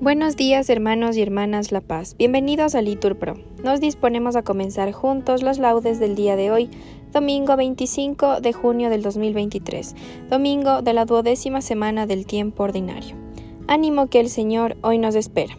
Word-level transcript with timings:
Buenos 0.00 0.36
días 0.36 0.70
hermanos 0.70 1.16
y 1.16 1.22
hermanas 1.22 1.72
La 1.72 1.80
Paz, 1.80 2.14
bienvenidos 2.16 2.76
a 2.76 2.82
Litur 2.82 3.18
Pro. 3.18 3.34
Nos 3.64 3.80
disponemos 3.80 4.36
a 4.36 4.44
comenzar 4.44 4.92
juntos 4.92 5.42
los 5.42 5.58
laudes 5.58 5.98
del 5.98 6.14
día 6.14 6.36
de 6.36 6.52
hoy, 6.52 6.70
domingo 7.12 7.56
25 7.56 8.40
de 8.40 8.52
junio 8.52 8.90
del 8.90 9.02
2023, 9.02 9.96
domingo 10.30 10.82
de 10.82 10.92
la 10.92 11.04
duodécima 11.04 11.62
semana 11.62 12.06
del 12.06 12.26
tiempo 12.26 12.62
ordinario. 12.62 13.16
Ánimo 13.66 14.06
que 14.06 14.20
el 14.20 14.28
Señor 14.28 14.76
hoy 14.82 14.98
nos 14.98 15.16
espera. 15.16 15.58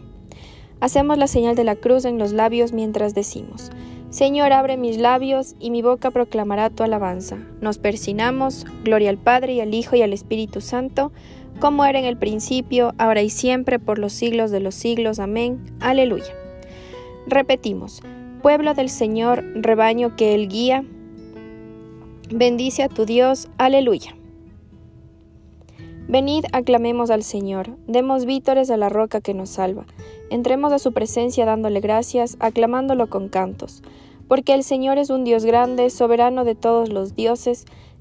Hacemos 0.80 1.18
la 1.18 1.26
señal 1.26 1.54
de 1.54 1.64
la 1.64 1.76
cruz 1.76 2.06
en 2.06 2.18
los 2.18 2.32
labios 2.32 2.72
mientras 2.72 3.14
decimos, 3.14 3.70
Señor, 4.08 4.52
abre 4.52 4.76
mis 4.76 4.96
labios 4.96 5.54
y 5.60 5.70
mi 5.70 5.82
boca 5.82 6.10
proclamará 6.10 6.68
tu 6.70 6.82
alabanza. 6.82 7.36
Nos 7.60 7.78
persinamos, 7.78 8.66
gloria 8.82 9.10
al 9.10 9.18
Padre 9.18 9.52
y 9.52 9.60
al 9.60 9.72
Hijo 9.72 9.94
y 9.94 10.02
al 10.02 10.12
Espíritu 10.12 10.60
Santo, 10.60 11.12
como 11.60 11.84
era 11.84 11.98
en 11.98 12.06
el 12.06 12.16
principio, 12.16 12.94
ahora 12.98 13.22
y 13.22 13.30
siempre, 13.30 13.78
por 13.78 13.98
los 13.98 14.12
siglos 14.12 14.50
de 14.50 14.60
los 14.60 14.74
siglos. 14.74 15.18
Amén. 15.18 15.60
Aleluya. 15.80 16.34
Repetimos, 17.26 18.02
pueblo 18.42 18.74
del 18.74 18.88
Señor, 18.88 19.44
rebaño 19.54 20.16
que 20.16 20.34
Él 20.34 20.48
guía, 20.48 20.84
bendice 22.30 22.82
a 22.82 22.88
tu 22.88 23.04
Dios. 23.04 23.48
Aleluya. 23.58 24.16
Venid, 26.08 26.46
aclamemos 26.52 27.10
al 27.10 27.22
Señor, 27.22 27.76
demos 27.86 28.24
vítores 28.24 28.68
a 28.70 28.76
la 28.76 28.88
roca 28.88 29.20
que 29.20 29.32
nos 29.32 29.50
salva, 29.50 29.86
entremos 30.28 30.72
a 30.72 30.80
su 30.80 30.92
presencia 30.92 31.44
dándole 31.44 31.78
gracias, 31.78 32.36
aclamándolo 32.40 33.08
con 33.08 33.28
cantos, 33.28 33.84
porque 34.26 34.54
el 34.54 34.64
Señor 34.64 34.98
es 34.98 35.10
un 35.10 35.22
Dios 35.22 35.44
grande, 35.44 35.88
soberano 35.88 36.44
de 36.44 36.56
todos 36.56 36.88
los 36.88 37.14
dioses, 37.14 37.64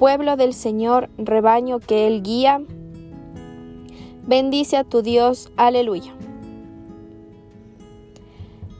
pueblo 0.00 0.38
del 0.38 0.54
Señor, 0.54 1.10
rebaño 1.18 1.78
que 1.78 2.06
Él 2.06 2.22
guía, 2.22 2.62
bendice 4.26 4.78
a 4.78 4.84
tu 4.84 5.02
Dios, 5.02 5.52
aleluya. 5.58 6.14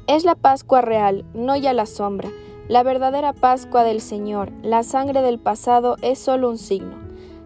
Es 0.07 0.25
la 0.25 0.35
Pascua 0.35 0.81
real, 0.81 1.27
no 1.35 1.57
ya 1.57 1.75
la 1.75 1.85
sombra, 1.85 2.31
la 2.69 2.83
verdadera 2.83 3.35
Pascua 3.35 3.85
del 3.85 4.01
Señor, 4.01 4.51
la 4.63 4.83
sangre 4.83 5.21
del 5.21 5.39
pasado 5.39 5.97
es 6.01 6.19
solo 6.19 6.49
un 6.49 6.57
signo, 6.57 6.97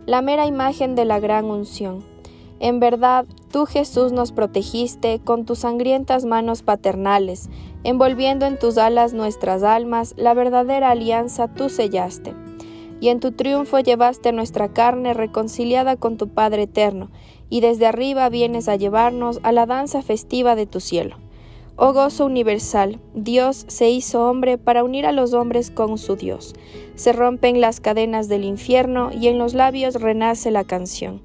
la 0.07 0.23
mera 0.23 0.47
imagen 0.47 0.95
de 0.95 1.05
la 1.05 1.19
gran 1.19 1.47
unción. 1.47 2.05
En 2.61 2.79
verdad, 2.79 3.27
tú 3.51 3.67
Jesús 3.67 4.13
nos 4.13 4.31
protegiste 4.31 5.19
con 5.19 5.47
tus 5.47 5.59
sangrientas 5.59 6.25
manos 6.25 6.63
paternales, 6.63 7.51
envolviendo 7.83 8.47
en 8.47 8.57
tus 8.57 8.79
alas 8.79 9.15
nuestras 9.15 9.65
almas, 9.65 10.15
la 10.17 10.33
verdadera 10.33 10.91
alianza 10.91 11.49
tú 11.49 11.69
sellaste 11.69 12.44
y 13.05 13.11
en 13.11 13.21
tu 13.21 13.33
triunfo 13.33 13.81
llevaste 13.81 14.33
nuestra 14.33 14.73
carne 14.73 15.13
reconciliada 15.13 15.95
con 15.95 16.17
tu 16.17 16.29
Padre 16.29 16.63
eterno, 16.63 17.11
y 17.51 17.61
desde 17.61 17.85
arriba 17.85 18.31
vienes 18.31 18.67
a 18.67 18.77
llevarnos 18.77 19.41
a 19.43 19.53
la 19.53 19.67
danza 19.67 20.01
festiva 20.01 20.57
de 20.57 20.65
tu 20.65 20.81
cielo. 20.81 21.19
Oh 21.77 21.93
gozo 21.93 22.25
universal, 22.25 23.01
Dios 23.13 23.67
se 23.69 23.91
hizo 23.91 24.27
hombre 24.27 24.57
para 24.57 24.83
unir 24.83 25.05
a 25.05 25.13
los 25.13 25.35
hombres 25.35 25.71
con 25.71 25.99
su 25.99 26.17
Dios. 26.17 26.55
Se 26.95 27.13
rompen 27.13 27.61
las 27.61 27.79
cadenas 27.79 28.29
del 28.29 28.43
infierno 28.43 29.11
y 29.13 29.29
en 29.29 29.37
los 29.37 29.53
labios 29.53 29.97
renace 29.97 30.51
la 30.51 30.65
canción. 30.65 31.21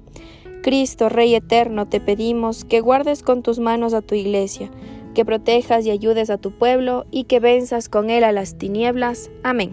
Cristo, 0.62 1.08
Rey 1.08 1.34
eterno, 1.34 1.88
te 1.88 1.98
pedimos 1.98 2.66
que 2.66 2.82
guardes 2.82 3.22
con 3.22 3.42
tus 3.42 3.58
manos 3.58 3.94
a 3.94 4.02
tu 4.02 4.14
iglesia, 4.14 4.70
que 5.14 5.24
protejas 5.24 5.86
y 5.86 5.90
ayudes 5.90 6.28
a 6.28 6.36
tu 6.36 6.50
pueblo 6.50 7.06
y 7.10 7.24
que 7.24 7.40
venzas 7.40 7.88
con 7.88 8.10
él 8.10 8.22
a 8.22 8.32
las 8.32 8.58
tinieblas. 8.58 9.30
Amén. 9.42 9.72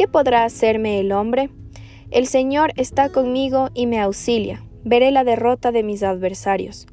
¿Qué 0.00 0.08
podrá 0.08 0.44
hacerme 0.44 0.98
el 0.98 1.12
hombre? 1.12 1.50
El 2.10 2.26
Señor 2.26 2.72
está 2.76 3.10
conmigo 3.10 3.68
y 3.74 3.84
me 3.84 4.00
auxilia. 4.00 4.64
Veré 4.82 5.10
la 5.10 5.24
derrota 5.24 5.72
de 5.72 5.82
mis 5.82 6.02
adversarios. 6.02 6.86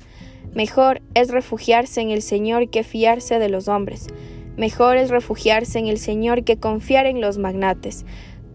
Mejor 0.54 1.02
es 1.14 1.30
refugiarse 1.30 2.02
en 2.02 2.10
el 2.10 2.22
Señor 2.22 2.70
que 2.70 2.84
fiarse 2.84 3.40
de 3.40 3.48
los 3.48 3.70
hombres. 3.70 4.08
Mejor 4.58 4.98
es 4.98 5.10
refugiarse 5.10 5.80
en 5.80 5.88
el 5.88 6.00
Señor 6.00 6.44
que 6.44 6.58
confiar 6.58 7.06
en 7.06 7.22
los 7.22 7.38
magnates. 7.38 8.06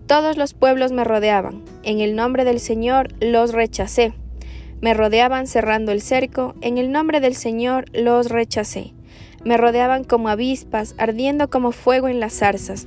Todos 0.06 0.36
los 0.36 0.52
pueblos 0.52 0.92
me 0.92 1.04
rodeaban. 1.04 1.64
En 1.82 2.00
el 2.00 2.14
nombre 2.14 2.44
del 2.44 2.60
Señor 2.60 3.08
los 3.22 3.54
rechacé. 3.54 4.12
Me 4.82 4.92
rodeaban 4.92 5.46
cerrando 5.46 5.92
el 5.92 6.02
cerco. 6.02 6.56
En 6.60 6.76
el 6.76 6.92
nombre 6.92 7.20
del 7.20 7.36
Señor 7.36 7.86
los 7.94 8.28
rechacé. 8.28 8.92
Me 9.44 9.56
rodeaban 9.56 10.04
como 10.04 10.28
avispas, 10.28 10.94
ardiendo 10.98 11.50
como 11.50 11.72
fuego 11.72 12.06
en 12.08 12.20
las 12.20 12.34
zarzas. 12.34 12.86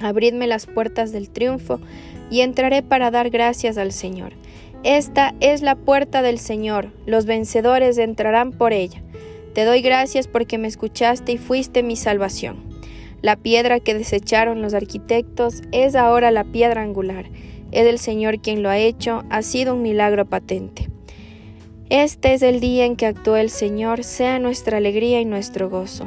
Abridme 0.00 0.46
las 0.46 0.66
puertas 0.66 1.12
del 1.12 1.30
triunfo 1.30 1.80
y 2.30 2.40
entraré 2.40 2.82
para 2.82 3.10
dar 3.10 3.30
gracias 3.30 3.78
al 3.78 3.92
Señor. 3.92 4.32
Esta 4.82 5.34
es 5.40 5.60
la 5.60 5.74
puerta 5.74 6.22
del 6.22 6.38
Señor, 6.38 6.90
los 7.04 7.26
vencedores 7.26 7.98
entrarán 7.98 8.52
por 8.52 8.72
ella. 8.72 9.02
Te 9.52 9.64
doy 9.64 9.82
gracias 9.82 10.28
porque 10.28 10.56
me 10.56 10.68
escuchaste 10.68 11.32
y 11.32 11.38
fuiste 11.38 11.82
mi 11.82 11.96
salvación. 11.96 12.56
La 13.20 13.36
piedra 13.36 13.80
que 13.80 13.92
desecharon 13.92 14.62
los 14.62 14.72
arquitectos 14.72 15.62
es 15.72 15.94
ahora 15.94 16.30
la 16.30 16.44
piedra 16.44 16.82
angular. 16.82 17.26
Es 17.70 17.86
el 17.86 17.98
Señor 17.98 18.40
quien 18.40 18.62
lo 18.62 18.70
ha 18.70 18.78
hecho, 18.78 19.24
ha 19.28 19.42
sido 19.42 19.74
un 19.74 19.82
milagro 19.82 20.24
patente. 20.24 20.88
Este 21.90 22.32
es 22.32 22.42
el 22.42 22.60
día 22.60 22.86
en 22.86 22.96
que 22.96 23.06
actuó 23.06 23.36
el 23.36 23.50
Señor, 23.50 24.04
sea 24.04 24.38
nuestra 24.38 24.78
alegría 24.78 25.20
y 25.20 25.24
nuestro 25.24 25.68
gozo. 25.68 26.06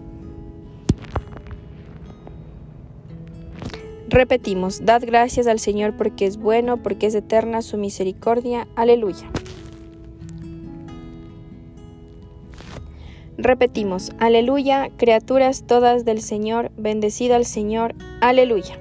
Repetimos, 4.11 4.83
dad 4.83 5.03
gracias 5.05 5.47
al 5.47 5.57
Señor 5.57 5.95
porque 5.95 6.25
es 6.25 6.35
bueno, 6.35 6.83
porque 6.83 7.07
es 7.07 7.15
eterna 7.15 7.61
su 7.61 7.77
misericordia. 7.77 8.67
Aleluya. 8.75 9.31
Repetimos, 13.37 14.11
aleluya, 14.19 14.89
criaturas 14.97 15.63
todas 15.65 16.03
del 16.03 16.21
Señor, 16.21 16.71
bendecida 16.75 17.37
al 17.37 17.45
Señor. 17.45 17.95
Aleluya. 18.19 18.77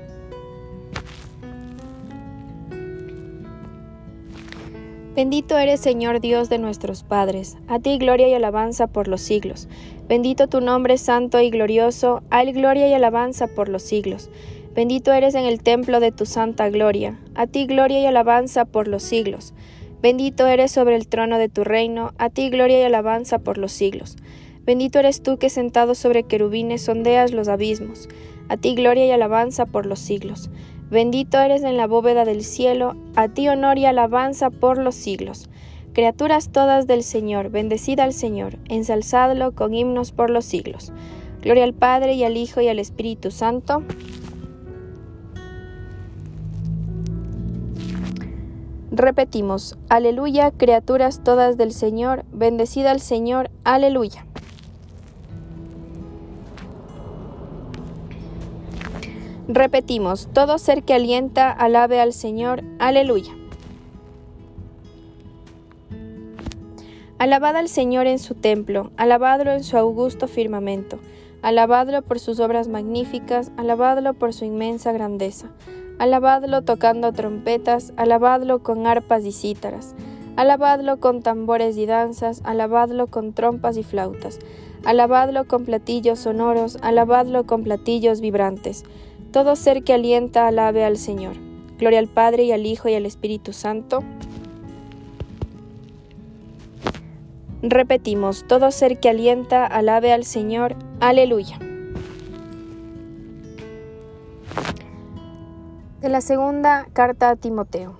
Bendito 5.15 5.57
eres 5.59 5.79
Señor 5.79 6.21
Dios 6.21 6.49
de 6.49 6.59
nuestros 6.59 7.05
padres, 7.05 7.57
a 7.69 7.79
ti 7.79 7.99
gloria 7.99 8.27
y 8.27 8.35
alabanza 8.35 8.89
por 8.89 9.07
los 9.07 9.21
siglos. 9.21 9.69
Bendito 10.09 10.49
tu 10.49 10.61
nombre 10.61 10.99
santo 10.99 11.41
y 11.41 11.51
glorioso, 11.51 12.23
a 12.31 12.43
él 12.43 12.53
gloria 12.53 12.89
y 12.89 12.95
alabanza 12.95 13.47
por 13.47 13.69
los 13.69 13.83
siglos. 13.83 14.29
Bendito 14.75 15.13
eres 15.13 15.35
en 15.35 15.47
el 15.47 15.63
templo 15.63 15.99
de 15.99 16.13
tu 16.13 16.27
santa 16.27 16.71
gloria, 16.71 17.19
a 17.35 17.49
ti 17.49 17.67
gloria 17.67 18.01
y 18.01 18.07
alabanza 18.07 18.65
por 18.65 18.87
los 18.87 19.03
siglos. 19.03 19.53
Bendito 20.01 20.47
eres 20.47 20.71
sobre 20.71 20.95
el 20.95 21.09
trono 21.09 21.39
de 21.39 21.49
tu 21.49 21.65
reino, 21.65 22.13
a 22.19 22.31
ti 22.31 22.51
gloria 22.51 22.81
y 22.81 22.83
alabanza 22.85 23.41
por 23.41 23.59
los 23.59 23.73
siglos. 23.73 24.17
Bendito 24.65 25.01
eres 25.01 25.23
tú 25.23 25.39
que 25.39 25.51
sentado 25.51 25.97
sobre 25.97 26.23
querubines 26.23 26.83
sondeas 26.83 27.33
los 27.33 27.49
abismos, 27.49 28.09
a 28.49 28.57
ti 28.57 28.77
gloria 28.77 29.07
y 29.07 29.11
alabanza 29.11 29.67
por 29.67 29.87
los 29.87 29.99
siglos. 29.99 30.51
Bendito 30.89 31.41
eres 31.41 31.65
en 31.65 31.77
la 31.77 31.89
bóveda 31.89 32.25
del 32.25 32.45
cielo, 32.45 32.97
a 33.17 33.29
ti 33.29 33.49
honor 33.49 33.77
y 33.77 33.87
alabanza 33.87 34.51
por 34.51 34.79
los 34.79 34.95
siglos. 34.95 35.51
Criaturas 35.93 36.51
todas 36.51 36.87
del 36.87 37.03
Señor, 37.03 37.51
bendecida 37.51 38.05
al 38.05 38.13
Señor, 38.13 38.59
ensalzadlo 38.69 39.53
con 39.53 39.75
himnos 39.75 40.13
por 40.13 40.31
los 40.31 40.45
siglos. 40.45 40.93
Gloria 41.43 41.65
al 41.65 41.75
Padre 41.75 42.15
y 42.15 42.23
al 42.23 42.37
Hijo 42.37 42.61
y 42.61 42.69
al 42.69 42.79
Espíritu 42.79 43.31
Santo. 43.33 43.83
Repetimos, 49.01 49.79
aleluya, 49.89 50.51
criaturas 50.51 51.25
todas 51.25 51.57
del 51.57 51.73
Señor, 51.73 52.27
bendecida 52.33 52.91
al 52.91 53.01
Señor, 53.01 53.51
aleluya. 53.65 54.27
Repetimos, 59.49 60.29
todo 60.35 60.59
ser 60.59 60.83
que 60.83 60.93
alienta, 60.93 61.51
alabe 61.51 61.99
al 61.99 62.13
Señor. 62.13 62.63
Aleluya. 62.79 63.33
Alabad 67.17 67.57
al 67.57 67.71
Señor 67.71 68.07
en 68.07 68.19
su 68.19 68.35
templo, 68.35 68.91
alabadlo 68.99 69.53
en 69.53 69.65
su 69.65 69.79
augusto 69.79 70.29
firmamento, 70.29 70.99
alabadlo 71.41 72.03
por 72.03 72.19
sus 72.19 72.39
obras 72.39 72.69
magníficas, 72.69 73.51
alabadlo 73.57 74.13
por 74.13 74.35
su 74.35 74.45
inmensa 74.45 74.93
grandeza, 74.93 75.49
alabadlo 76.01 76.63
tocando 76.63 77.13
trompetas, 77.13 77.93
alabadlo 77.99 78.63
con 78.63 78.87
arpas 78.87 79.23
y 79.27 79.33
cítaras, 79.33 79.95
alabadlo 80.35 80.99
con 80.99 81.21
tambores 81.21 81.77
y 81.77 81.85
danzas, 81.85 82.41
alabadlo 82.45 83.09
con 83.09 83.35
trompas 83.35 83.77
y 83.77 83.83
flautas, 83.83 84.39
alabadlo 84.87 85.47
con 85.47 85.67
platillos 85.67 86.21
sonoros, 86.21 86.79
alabadlo 86.81 87.45
con 87.45 87.65
platillos 87.65 88.23
vibrantes, 88.23 88.85
todo 89.31 89.57
ser 89.57 89.85
que 89.85 89.93
alienta, 89.93 90.49
alabe 90.49 90.85
al 90.85 90.97
Señor. 90.97 91.35
Gloria 91.79 91.99
al 91.99 92.09
Padre 92.09 92.45
y 92.45 92.53
al 92.53 92.65
Hijo 92.65 92.89
y 92.89 92.95
al 92.95 93.05
Espíritu 93.05 93.53
Santo. 93.53 94.03
Repetimos, 97.63 98.47
todo 98.49 98.71
ser 98.71 99.01
que 99.01 99.11
alienta, 99.11 99.67
alabe 99.67 100.15
al 100.15 100.25
Señor. 100.25 100.77
Aleluya. 100.99 101.59
De 106.01 106.09
la 106.09 106.23
segunda 106.23 106.87
carta 106.95 107.29
a 107.29 107.37
Timoteo. 107.37 107.93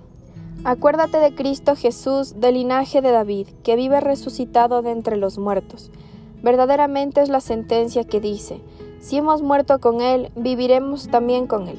Acuérdate 0.63 1.19
de 1.19 1.35
Cristo 1.35 1.75
Jesús, 1.75 2.39
del 2.39 2.55
linaje 2.55 2.99
de 2.99 3.11
David, 3.11 3.49
que 3.61 3.75
vive 3.75 4.01
resucitado 4.01 4.81
de 4.81 4.89
entre 4.89 5.17
los 5.17 5.37
muertos. 5.37 5.91
Verdaderamente 6.41 7.21
es 7.21 7.29
la 7.29 7.41
sentencia 7.41 8.03
que 8.03 8.19
dice, 8.19 8.59
si 9.01 9.17
hemos 9.17 9.43
muerto 9.43 9.79
con 9.79 10.01
Él, 10.01 10.31
viviremos 10.35 11.09
también 11.09 11.45
con 11.45 11.67
Él. 11.67 11.77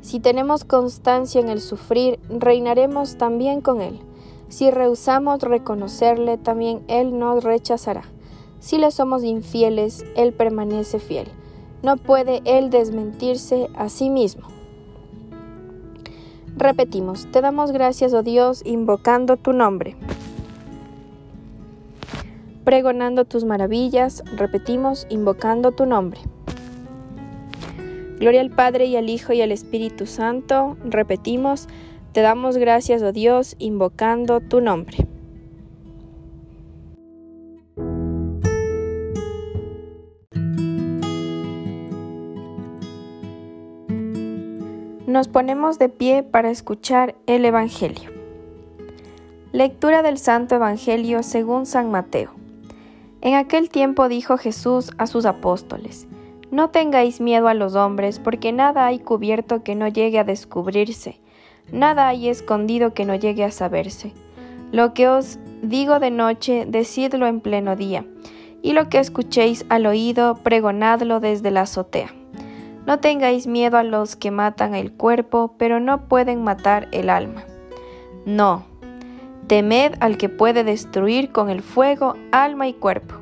Si 0.00 0.20
tenemos 0.20 0.64
constancia 0.64 1.38
en 1.38 1.50
el 1.50 1.60
sufrir, 1.60 2.18
reinaremos 2.30 3.18
también 3.18 3.60
con 3.60 3.82
Él. 3.82 4.00
Si 4.48 4.70
rehusamos 4.70 5.42
reconocerle, 5.42 6.38
también 6.38 6.82
Él 6.88 7.18
nos 7.18 7.44
rechazará. 7.44 8.04
Si 8.58 8.78
le 8.78 8.90
somos 8.90 9.22
infieles, 9.22 10.06
Él 10.16 10.32
permanece 10.32 10.98
fiel. 10.98 11.28
No 11.82 11.98
puede 11.98 12.40
Él 12.46 12.70
desmentirse 12.70 13.68
a 13.76 13.90
sí 13.90 14.08
mismo. 14.08 14.57
Repetimos, 16.58 17.30
te 17.30 17.40
damos 17.40 17.70
gracias, 17.70 18.12
oh 18.14 18.24
Dios, 18.24 18.62
invocando 18.64 19.36
tu 19.36 19.52
nombre. 19.52 19.94
Pregonando 22.64 23.24
tus 23.24 23.44
maravillas, 23.44 24.24
repetimos, 24.36 25.06
invocando 25.08 25.70
tu 25.70 25.86
nombre. 25.86 26.18
Gloria 28.18 28.40
al 28.40 28.50
Padre 28.50 28.86
y 28.86 28.96
al 28.96 29.08
Hijo 29.08 29.32
y 29.32 29.40
al 29.40 29.52
Espíritu 29.52 30.06
Santo. 30.06 30.76
Repetimos, 30.84 31.68
te 32.12 32.22
damos 32.22 32.56
gracias, 32.56 33.02
oh 33.02 33.12
Dios, 33.12 33.54
invocando 33.60 34.40
tu 34.40 34.60
nombre. 34.60 35.06
Nos 45.08 45.26
ponemos 45.26 45.78
de 45.78 45.88
pie 45.88 46.22
para 46.22 46.50
escuchar 46.50 47.14
el 47.26 47.46
Evangelio. 47.46 48.10
Lectura 49.52 50.02
del 50.02 50.18
Santo 50.18 50.56
Evangelio 50.56 51.22
según 51.22 51.64
San 51.64 51.90
Mateo. 51.90 52.32
En 53.22 53.32
aquel 53.32 53.70
tiempo 53.70 54.10
dijo 54.10 54.36
Jesús 54.36 54.90
a 54.98 55.06
sus 55.06 55.24
apóstoles, 55.24 56.06
no 56.50 56.68
tengáis 56.68 57.22
miedo 57.22 57.48
a 57.48 57.54
los 57.54 57.74
hombres, 57.74 58.18
porque 58.18 58.52
nada 58.52 58.84
hay 58.84 58.98
cubierto 58.98 59.62
que 59.62 59.74
no 59.74 59.88
llegue 59.88 60.18
a 60.18 60.24
descubrirse, 60.24 61.18
nada 61.72 62.06
hay 62.08 62.28
escondido 62.28 62.92
que 62.92 63.06
no 63.06 63.14
llegue 63.14 63.44
a 63.44 63.50
saberse. 63.50 64.12
Lo 64.72 64.92
que 64.92 65.08
os 65.08 65.38
digo 65.62 66.00
de 66.00 66.10
noche, 66.10 66.66
decidlo 66.68 67.26
en 67.26 67.40
pleno 67.40 67.76
día, 67.76 68.04
y 68.60 68.74
lo 68.74 68.90
que 68.90 68.98
escuchéis 68.98 69.64
al 69.70 69.86
oído, 69.86 70.34
pregonadlo 70.42 71.18
desde 71.18 71.50
la 71.50 71.62
azotea. 71.62 72.17
No 72.88 73.00
tengáis 73.00 73.46
miedo 73.46 73.76
a 73.76 73.82
los 73.82 74.16
que 74.16 74.30
matan 74.30 74.74
el 74.74 74.94
cuerpo, 74.94 75.56
pero 75.58 75.78
no 75.78 76.08
pueden 76.08 76.42
matar 76.42 76.88
el 76.90 77.10
alma. 77.10 77.44
No, 78.24 78.64
temed 79.46 79.92
al 80.00 80.16
que 80.16 80.30
puede 80.30 80.64
destruir 80.64 81.30
con 81.30 81.50
el 81.50 81.60
fuego 81.60 82.14
alma 82.32 82.66
y 82.66 82.72
cuerpo. 82.72 83.16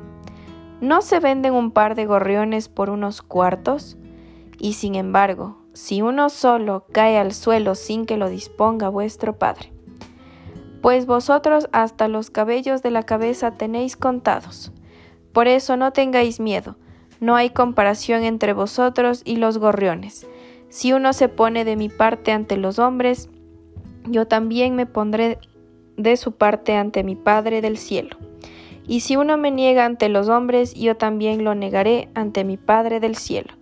¿No 0.79 1.01
se 1.01 1.19
venden 1.19 1.53
un 1.53 1.71
par 1.71 1.95
de 1.95 2.05
gorriones 2.05 2.69
por 2.69 2.89
unos 2.89 3.21
cuartos? 3.21 3.97
Y 4.57 4.71
sin 4.71 4.95
embargo, 4.95 5.57
si 5.73 6.01
uno 6.01 6.29
solo 6.29 6.85
cae 6.93 7.17
al 7.17 7.33
suelo 7.33 7.75
sin 7.75 8.05
que 8.05 8.15
lo 8.15 8.29
disponga 8.29 8.87
vuestro 8.87 9.37
Padre, 9.37 9.73
pues 10.81 11.05
vosotros 11.05 11.67
hasta 11.73 12.07
los 12.07 12.29
cabellos 12.29 12.83
de 12.83 12.91
la 12.91 13.03
cabeza 13.03 13.51
tenéis 13.55 13.97
contados. 13.97 14.71
Por 15.33 15.49
eso 15.49 15.75
no 15.75 15.91
tengáis 15.91 16.39
miedo, 16.39 16.77
no 17.19 17.35
hay 17.35 17.49
comparación 17.49 18.23
entre 18.23 18.53
vosotros 18.53 19.21
y 19.25 19.37
los 19.37 19.57
gorriones. 19.57 20.27
Si 20.69 20.93
uno 20.93 21.13
se 21.13 21.29
pone 21.29 21.65
de 21.65 21.75
mi 21.75 21.89
parte 21.89 22.31
ante 22.31 22.57
los 22.57 22.79
hombres, 22.79 23.29
yo 24.05 24.27
también 24.27 24.75
me 24.75 24.85
pondré 24.85 25.39
de 25.95 26.17
su 26.17 26.33
parte 26.33 26.75
ante 26.75 27.03
mi 27.03 27.15
Padre 27.15 27.61
del 27.61 27.77
cielo. 27.77 28.17
Y 28.87 29.01
si 29.01 29.17
uno 29.17 29.37
me 29.37 29.51
niega 29.51 29.85
ante 29.85 30.07
los 30.07 30.29
hombres, 30.29 30.73
yo 30.73 30.95
también 30.95 31.43
lo 31.43 31.55
negaré 31.55 32.09
ante 32.13 32.43
mi 32.43 32.57
Padre 32.57 32.99
del 32.99 33.15
cielo. 33.15 33.53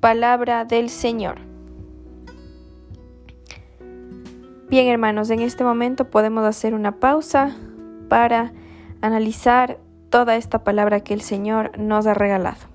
Palabra 0.00 0.64
del 0.64 0.88
Señor. 0.88 1.40
Bien 4.68 4.86
hermanos, 4.86 5.30
en 5.30 5.40
este 5.40 5.64
momento 5.64 6.10
podemos 6.10 6.44
hacer 6.44 6.74
una 6.74 7.00
pausa 7.00 7.56
para 8.08 8.52
analizar 9.00 9.78
toda 10.10 10.36
esta 10.36 10.62
palabra 10.62 11.00
que 11.00 11.14
el 11.14 11.22
Señor 11.22 11.76
nos 11.76 12.06
ha 12.06 12.14
regalado. 12.14 12.69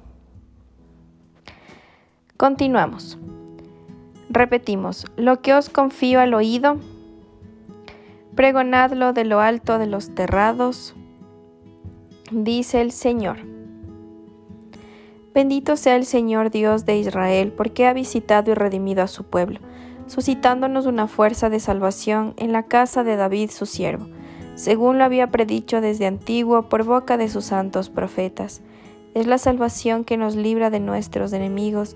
Continuamos. 2.38 3.18
Repetimos, 4.30 5.06
lo 5.16 5.42
que 5.42 5.54
os 5.54 5.70
confío 5.70 6.20
al 6.20 6.34
oído, 6.34 6.76
pregonadlo 8.36 9.14
de 9.14 9.24
lo 9.24 9.40
alto 9.40 9.78
de 9.78 9.88
los 9.88 10.14
terrados, 10.14 10.96
dice 12.32 12.82
el 12.82 12.92
Señor. 12.92 13.38
Bendito 15.34 15.78
sea 15.78 15.96
el 15.96 16.06
Señor 16.06 16.52
Dios 16.52 16.86
de 16.86 16.98
Israel, 16.98 17.54
porque 17.56 17.88
ha 17.88 17.94
visitado 17.94 18.52
y 18.52 18.54
redimido 18.54 19.02
a 19.02 19.08
su 19.08 19.24
pueblo, 19.24 19.62
suscitándonos 20.08 20.88
una 20.88 21.08
fuerza 21.08 21.50
de 21.50 21.62
salvación 21.62 22.34
en 22.36 22.52
la 22.52 22.64
casa 22.64 23.06
de 23.06 23.16
David 23.16 23.50
su 23.50 23.66
siervo, 23.66 24.08
según 24.56 24.98
lo 24.98 25.06
había 25.06 25.28
predicho 25.28 25.80
desde 25.80 26.06
antiguo 26.06 26.64
por 26.64 26.84
boca 26.84 27.16
de 27.16 27.30
sus 27.30 27.46
santos 27.46 27.90
profetas. 27.90 28.62
Es 29.14 29.26
la 29.26 29.38
salvación 29.38 30.04
que 30.04 30.18
nos 30.18 30.36
libra 30.36 30.70
de 30.70 30.82
nuestros 30.82 31.32
enemigos 31.32 31.96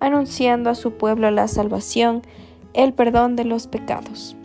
anunciando 0.00 0.70
a 0.70 0.74
su 0.74 0.92
pueblo 0.92 1.30
la 1.30 1.48
salvación, 1.48 2.22
el 2.74 2.92
perdón 2.92 3.36
de 3.36 3.44
los 3.44 3.66
pecados. 3.66 4.36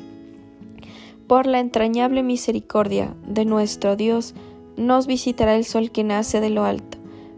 Por 1.27 1.47
la 1.47 1.59
entrañable 1.59 2.23
misericordia 2.23 3.15
de 3.27 3.45
nuestro 3.45 3.95
Dios, 3.95 4.33
nos 4.77 5.07
visitará 5.07 5.55
el 5.55 5.65
sol 5.65 5.91
que 5.91 6.03
nace 6.03 6.41
de 6.41 6.49
lo 6.49 6.63
alto, 6.63 6.97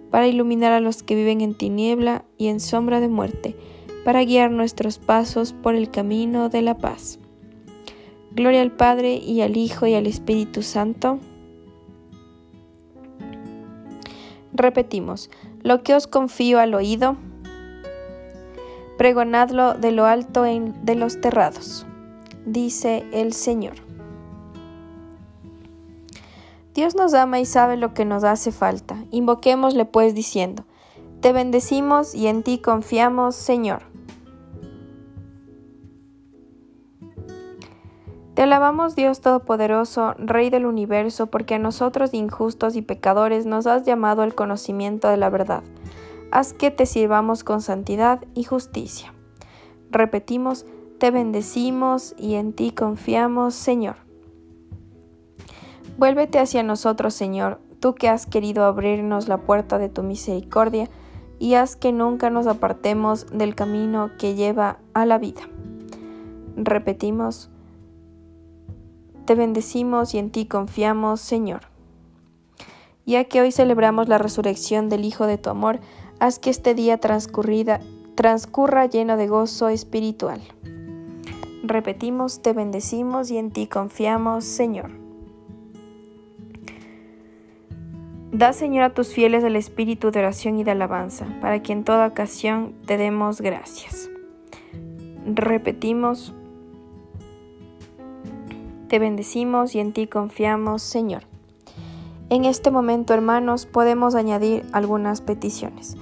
para 0.09 0.27
iluminar 0.27 0.71
a 0.71 0.79
los 0.79 1.03
que 1.03 1.15
viven 1.15 1.41
en 1.41 1.53
tiniebla 1.53 2.23
y 2.37 2.47
en 2.47 2.59
sombra 2.59 2.99
de 2.99 3.09
muerte, 3.09 3.55
para 4.03 4.23
guiar 4.23 4.51
nuestros 4.51 4.99
pasos 4.99 5.53
por 5.53 5.75
el 5.75 5.89
camino 5.89 6.49
de 6.49 6.61
la 6.61 6.77
paz. 6.77 7.19
Gloria 8.31 8.61
al 8.61 8.71
Padre 8.71 9.15
y 9.15 9.41
al 9.41 9.57
Hijo 9.57 9.87
y 9.87 9.93
al 9.93 10.07
Espíritu 10.07 10.61
Santo. 10.61 11.19
Repetimos, 14.53 15.29
lo 15.63 15.83
que 15.83 15.95
os 15.95 16.07
confío 16.07 16.59
al 16.59 16.73
oído, 16.73 17.17
pregonadlo 18.97 19.73
de 19.73 19.91
lo 19.91 20.05
alto 20.05 20.43
de 20.43 20.95
los 20.95 21.19
terrados, 21.21 21.85
dice 22.45 23.05
el 23.11 23.33
Señor. 23.33 23.75
Dios 26.73 26.93
nos 26.93 27.13
ama 27.13 27.39
y 27.39 27.45
sabe 27.45 27.77
lo 27.77 27.93
que 27.93 28.03
nos 28.03 28.25
hace 28.25 28.51
falta. 28.51 28.97
Invoquémosle 29.11 29.85
pues 29.85 30.13
diciendo, 30.13 30.65
Te 31.21 31.31
bendecimos 31.31 32.13
y 32.13 32.27
en 32.27 32.43
ti 32.43 32.57
confiamos, 32.57 33.35
Señor. 33.35 33.83
Te 38.33 38.41
alabamos 38.41 38.97
Dios 38.97 39.21
Todopoderoso, 39.21 40.13
Rey 40.17 40.49
del 40.49 40.65
universo, 40.65 41.27
porque 41.27 41.55
a 41.55 41.59
nosotros 41.59 42.13
injustos 42.13 42.75
y 42.75 42.81
pecadores 42.81 43.45
nos 43.45 43.65
has 43.65 43.85
llamado 43.85 44.23
al 44.23 44.35
conocimiento 44.35 45.07
de 45.07 45.15
la 45.15 45.29
verdad. 45.29 45.63
Haz 46.31 46.53
que 46.53 46.71
te 46.71 46.85
sirvamos 46.85 47.43
con 47.43 47.61
santidad 47.61 48.23
y 48.33 48.43
justicia. 48.43 49.13
Repetimos, 49.91 50.65
te 50.99 51.11
bendecimos 51.11 52.15
y 52.17 52.35
en 52.35 52.53
ti 52.53 52.71
confiamos, 52.71 53.53
Señor. 53.53 53.95
Vuélvete 55.97 56.39
hacia 56.39 56.63
nosotros, 56.63 57.13
Señor, 57.13 57.59
tú 57.79 57.95
que 57.95 58.09
has 58.09 58.25
querido 58.25 58.65
abrirnos 58.65 59.27
la 59.27 59.37
puerta 59.37 59.77
de 59.77 59.89
tu 59.89 60.03
misericordia, 60.03 60.89
y 61.39 61.55
haz 61.55 61.75
que 61.75 61.91
nunca 61.91 62.29
nos 62.29 62.47
apartemos 62.47 63.27
del 63.31 63.55
camino 63.55 64.11
que 64.17 64.35
lleva 64.35 64.79
a 64.93 65.05
la 65.05 65.17
vida. 65.17 65.41
Repetimos, 66.55 67.49
te 69.25 69.35
bendecimos 69.35 70.13
y 70.13 70.19
en 70.19 70.31
ti 70.31 70.45
confiamos, 70.45 71.19
Señor. 71.19 71.61
Ya 73.05 73.25
que 73.25 73.41
hoy 73.41 73.51
celebramos 73.51 74.07
la 74.07 74.17
resurrección 74.17 74.89
del 74.89 75.03
Hijo 75.05 75.27
de 75.27 75.37
tu 75.37 75.49
amor, 75.49 75.79
haz 76.19 76.39
que 76.39 76.49
este 76.49 76.73
día 76.73 76.97
transcurrida, 76.97 77.81
transcurra 78.15 78.85
lleno 78.85 79.17
de 79.17 79.27
gozo 79.27 79.69
espiritual. 79.69 80.41
Repetimos, 81.63 82.41
te 82.41 82.53
bendecimos 82.53 83.31
y 83.31 83.37
en 83.37 83.51
ti 83.51 83.67
confiamos, 83.67 84.45
Señor. 84.45 84.91
Da, 88.31 88.53
Señor, 88.53 88.83
a 88.83 88.93
tus 88.93 89.13
fieles 89.13 89.43
el 89.43 89.55
espíritu 89.55 90.11
de 90.11 90.19
oración 90.19 90.59
y 90.59 90.63
de 90.63 90.71
alabanza, 90.71 91.25
para 91.41 91.63
que 91.63 91.71
en 91.71 91.83
toda 91.83 92.07
ocasión 92.07 92.73
te 92.85 92.97
demos 92.97 93.39
gracias. 93.39 94.09
Repetimos, 95.25 96.33
te 98.89 98.99
bendecimos 98.99 99.73
y 99.73 99.79
en 99.79 99.93
ti 99.93 100.07
confiamos, 100.07 100.81
Señor. 100.81 101.23
En 102.29 102.45
este 102.45 102.71
momento, 102.71 103.13
hermanos, 103.13 103.65
podemos 103.65 104.15
añadir 104.15 104.65
algunas 104.71 105.21
peticiones. 105.21 105.95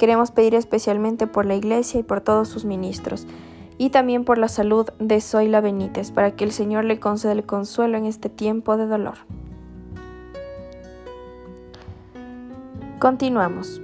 Queremos 0.00 0.30
pedir 0.30 0.54
especialmente 0.54 1.26
por 1.26 1.44
la 1.44 1.56
Iglesia 1.56 2.00
y 2.00 2.02
por 2.02 2.22
todos 2.22 2.48
sus 2.48 2.64
ministros, 2.64 3.26
y 3.76 3.90
también 3.90 4.24
por 4.24 4.38
la 4.38 4.48
salud 4.48 4.88
de 4.98 5.20
Zoila 5.20 5.60
Benítez, 5.60 6.10
para 6.10 6.34
que 6.34 6.44
el 6.44 6.52
Señor 6.52 6.86
le 6.86 6.98
conceda 6.98 7.32
el 7.32 7.44
consuelo 7.44 7.98
en 7.98 8.06
este 8.06 8.30
tiempo 8.30 8.78
de 8.78 8.86
dolor. 8.86 9.18
Continuamos. 12.98 13.82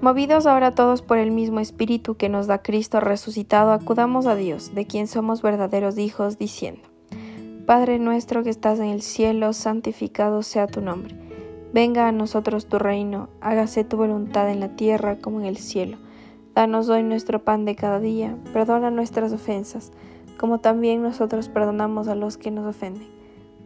Movidos 0.00 0.46
ahora 0.46 0.76
todos 0.76 1.02
por 1.02 1.18
el 1.18 1.32
mismo 1.32 1.58
Espíritu 1.58 2.14
que 2.14 2.28
nos 2.28 2.46
da 2.46 2.62
Cristo 2.62 3.00
resucitado, 3.00 3.72
acudamos 3.72 4.26
a 4.26 4.36
Dios, 4.36 4.72
de 4.72 4.86
quien 4.86 5.08
somos 5.08 5.42
verdaderos 5.42 5.98
hijos, 5.98 6.38
diciendo, 6.38 6.82
Padre 7.66 7.98
nuestro 7.98 8.44
que 8.44 8.50
estás 8.50 8.78
en 8.78 8.90
el 8.90 9.02
cielo, 9.02 9.52
santificado 9.52 10.44
sea 10.44 10.68
tu 10.68 10.80
nombre. 10.80 11.21
Venga 11.72 12.06
a 12.06 12.12
nosotros 12.12 12.66
tu 12.66 12.78
reino, 12.78 13.30
hágase 13.40 13.82
tu 13.82 13.96
voluntad 13.96 14.50
en 14.50 14.60
la 14.60 14.76
tierra 14.76 15.16
como 15.16 15.40
en 15.40 15.46
el 15.46 15.56
cielo. 15.56 15.96
Danos 16.54 16.90
hoy 16.90 17.02
nuestro 17.02 17.42
pan 17.44 17.64
de 17.64 17.76
cada 17.76 17.98
día, 17.98 18.36
perdona 18.52 18.90
nuestras 18.90 19.32
ofensas, 19.32 19.90
como 20.36 20.58
también 20.58 21.02
nosotros 21.02 21.48
perdonamos 21.48 22.08
a 22.08 22.14
los 22.14 22.36
que 22.36 22.50
nos 22.50 22.66
ofenden. 22.66 23.08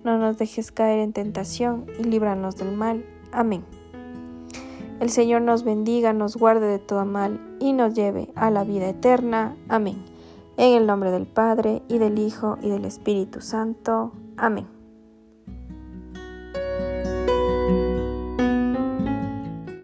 No 0.04 0.18
nos 0.18 0.38
dejes 0.38 0.70
caer 0.70 1.00
en 1.00 1.12
tentación 1.12 1.86
y 1.98 2.04
líbranos 2.04 2.56
del 2.56 2.70
mal. 2.76 3.04
Amén. 3.32 3.64
El 5.00 5.10
Señor 5.10 5.42
nos 5.42 5.64
bendiga, 5.64 6.12
nos 6.12 6.36
guarde 6.36 6.68
de 6.68 6.78
todo 6.78 7.04
mal 7.04 7.40
y 7.58 7.72
nos 7.72 7.94
lleve 7.94 8.28
a 8.36 8.52
la 8.52 8.62
vida 8.62 8.88
eterna. 8.88 9.56
Amén. 9.68 9.96
En 10.56 10.74
el 10.74 10.86
nombre 10.86 11.10
del 11.10 11.26
Padre, 11.26 11.82
y 11.88 11.98
del 11.98 12.18
Hijo, 12.18 12.56
y 12.62 12.70
del 12.70 12.84
Espíritu 12.84 13.40
Santo. 13.40 14.12
Amén. 14.36 14.75